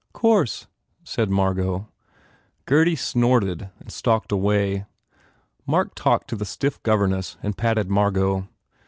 [0.13, 0.65] "Course,"
[1.03, 1.87] said Margot.
[2.65, 4.85] Gurdy snorted and stalked away.
[5.67, 8.47] Mark talked to the stiff governess and patted Margot.